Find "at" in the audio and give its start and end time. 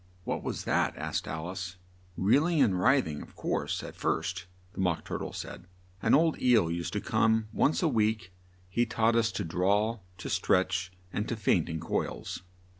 3.83-3.95